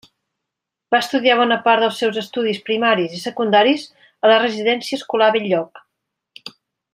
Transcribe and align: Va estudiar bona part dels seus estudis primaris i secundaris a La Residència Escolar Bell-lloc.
Va 0.93 1.01
estudiar 1.03 1.35
bona 1.41 1.57
part 1.67 1.83
dels 1.85 1.99
seus 2.03 2.17
estudis 2.21 2.61
primaris 2.69 3.13
i 3.19 3.21
secundaris 3.25 3.85
a 4.09 4.33
La 4.33 4.41
Residència 4.43 5.01
Escolar 5.03 5.31
Bell-lloc. 5.37 6.53